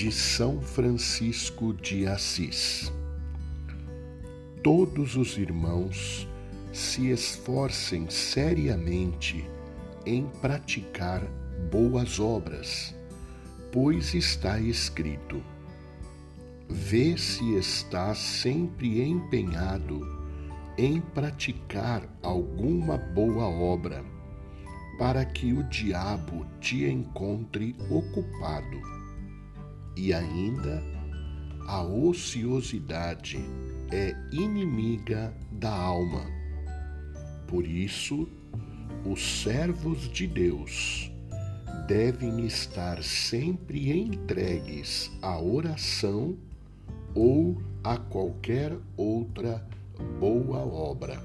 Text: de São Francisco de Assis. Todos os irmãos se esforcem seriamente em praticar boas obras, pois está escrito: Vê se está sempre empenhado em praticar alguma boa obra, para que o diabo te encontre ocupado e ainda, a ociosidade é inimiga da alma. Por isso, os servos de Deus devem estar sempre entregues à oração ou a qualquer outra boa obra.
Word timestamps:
de 0.00 0.10
São 0.10 0.62
Francisco 0.62 1.74
de 1.74 2.06
Assis. 2.06 2.90
Todos 4.64 5.14
os 5.14 5.36
irmãos 5.36 6.26
se 6.72 7.10
esforcem 7.10 8.08
seriamente 8.08 9.46
em 10.06 10.26
praticar 10.40 11.22
boas 11.70 12.18
obras, 12.18 12.94
pois 13.70 14.14
está 14.14 14.58
escrito: 14.58 15.42
Vê 16.66 17.18
se 17.18 17.56
está 17.56 18.14
sempre 18.14 19.02
empenhado 19.02 20.00
em 20.78 20.98
praticar 20.98 22.08
alguma 22.22 22.96
boa 22.96 23.44
obra, 23.44 24.02
para 24.98 25.26
que 25.26 25.52
o 25.52 25.62
diabo 25.64 26.46
te 26.58 26.86
encontre 26.86 27.76
ocupado 27.90 29.09
e 30.00 30.14
ainda, 30.14 30.82
a 31.66 31.82
ociosidade 31.82 33.38
é 33.92 34.16
inimiga 34.32 35.34
da 35.52 35.70
alma. 35.70 36.24
Por 37.46 37.66
isso, 37.66 38.26
os 39.04 39.42
servos 39.42 40.10
de 40.10 40.26
Deus 40.26 41.12
devem 41.86 42.46
estar 42.46 43.02
sempre 43.02 43.92
entregues 43.92 45.10
à 45.20 45.38
oração 45.38 46.34
ou 47.14 47.60
a 47.84 47.98
qualquer 47.98 48.74
outra 48.96 49.62
boa 50.18 50.60
obra. 50.60 51.22